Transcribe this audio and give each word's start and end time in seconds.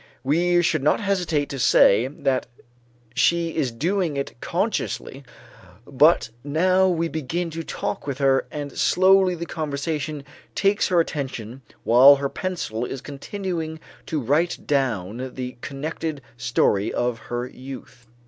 We 0.23 0.63
should 0.63 0.81
not 0.81 0.99
hesitate 0.99 1.47
to 1.49 1.59
say 1.59 2.07
that 2.07 2.47
she 3.13 3.55
is 3.55 3.71
doing 3.71 4.17
it 4.17 4.33
consciously 4.41 5.23
but 5.85 6.29
now 6.43 6.87
we 6.87 7.07
begin 7.07 7.51
to 7.51 7.63
talk 7.63 8.07
with 8.07 8.17
her 8.17 8.47
and 8.49 8.75
slowly 8.75 9.35
the 9.35 9.45
conversation 9.45 10.23
takes 10.55 10.87
her 10.87 10.99
attention 10.99 11.61
while 11.83 12.15
her 12.15 12.29
pencil 12.29 12.83
is 12.83 12.99
continuing 12.99 13.79
to 14.07 14.19
write 14.19 14.65
down 14.65 15.33
the 15.35 15.57
connected 15.61 16.21
story 16.35 16.91
of 16.91 17.19
her 17.29 17.45
youth. 17.45 18.07